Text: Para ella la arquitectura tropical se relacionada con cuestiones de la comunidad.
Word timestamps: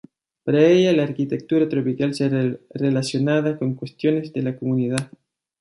Para 0.43 0.65
ella 0.65 0.93
la 0.93 1.03
arquitectura 1.03 1.69
tropical 1.69 2.15
se 2.15 2.57
relacionada 2.73 3.59
con 3.59 3.75
cuestiones 3.75 4.33
de 4.33 4.41
la 4.41 4.57
comunidad. 4.57 5.11